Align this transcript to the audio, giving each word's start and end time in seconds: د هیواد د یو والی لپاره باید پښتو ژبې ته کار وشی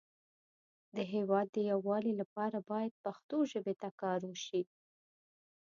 د 0.95 0.97
هیواد 1.13 1.47
د 1.51 1.57
یو 1.69 1.79
والی 1.87 2.13
لپاره 2.21 2.57
باید 2.69 2.99
پښتو 3.03 3.37
ژبې 3.51 3.73
ته 3.81 3.89
کار 4.01 4.19
وشی 4.29 4.61